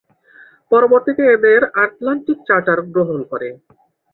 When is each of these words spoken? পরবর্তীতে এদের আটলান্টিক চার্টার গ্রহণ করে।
পরবর্তীতে 0.71 1.23
এদের 1.35 1.61
আটলান্টিক 1.83 2.37
চার্টার 2.47 2.79
গ্রহণ 2.93 3.19
করে। 3.31 3.49